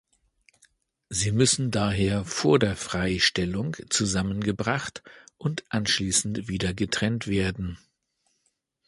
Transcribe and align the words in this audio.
Sie 1.09 1.31
müssen 1.31 1.69
daher 1.69 2.25
vor 2.25 2.57
der 2.57 2.75
Freistellung 2.75 3.77
zusammengebracht 3.91 5.03
und 5.37 5.63
anschließend 5.69 6.47
wieder 6.47 6.73
getrennt 6.73 7.27
werden. 7.27 7.77